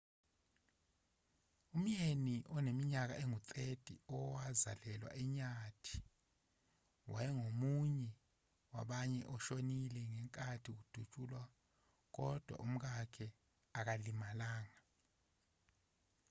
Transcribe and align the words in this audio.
umyeni 1.75 2.35
oneminyaka 2.55 3.13
engu-30 3.21 3.85
owazalelwa 4.17 5.11
enyathi 5.23 5.95
wayengomunye 7.11 8.11
wabane 8.73 9.19
oshonile 9.35 10.01
ngenkathi 10.13 10.71
kudutshulwa 10.77 11.41
kodwa 12.15 12.55
umkakhe 12.65 13.25
akalimalanga 13.79 14.81